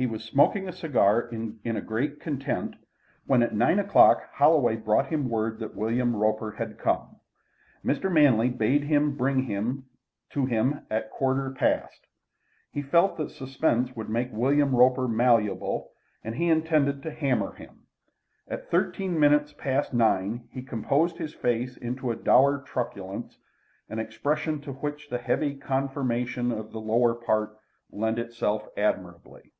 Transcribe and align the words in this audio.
He 0.00 0.06
was 0.06 0.22
smoking 0.22 0.68
a 0.68 0.72
cigar 0.72 1.22
in 1.28 1.58
a 1.64 1.80
great 1.80 2.20
content, 2.20 2.76
when 3.26 3.42
at 3.42 3.52
nine 3.52 3.80
o'clock 3.80 4.28
Holloway 4.34 4.76
brought 4.76 5.08
him 5.08 5.28
word 5.28 5.58
that 5.58 5.74
William 5.74 6.14
Roper 6.14 6.52
had 6.52 6.78
come. 6.78 7.16
Mr. 7.84 8.08
Manley 8.08 8.48
bade 8.48 8.84
him 8.84 9.16
bring 9.16 9.42
him 9.42 9.86
to 10.30 10.46
him 10.46 10.86
at 10.88 11.06
a 11.06 11.08
quarter 11.08 11.50
past. 11.50 12.06
He 12.70 12.80
felt 12.80 13.16
that 13.16 13.32
suspense 13.32 13.96
would 13.96 14.08
make 14.08 14.32
William 14.32 14.72
Roper 14.72 15.08
malleable, 15.08 15.90
and 16.22 16.36
he 16.36 16.48
intended 16.48 17.02
to 17.02 17.10
hammer 17.10 17.54
him. 17.54 17.80
At 18.46 18.70
thirteen 18.70 19.18
minutes 19.18 19.52
past 19.52 19.92
nine 19.92 20.46
he 20.52 20.62
composed 20.62 21.16
his 21.18 21.34
face 21.34 21.76
into 21.76 22.12
a 22.12 22.16
dour 22.16 22.58
truculence, 22.62 23.36
an 23.88 23.98
expression 23.98 24.60
to 24.60 24.72
which 24.74 25.08
the 25.08 25.18
heavy 25.18 25.56
conformation 25.56 26.52
of 26.52 26.70
the 26.70 26.80
lower 26.80 27.16
part 27.16 27.58
lent 27.90 28.20
itself 28.20 28.68
admirably. 28.76 29.54